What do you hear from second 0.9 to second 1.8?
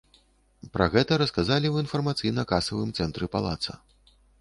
гэта расказалі ў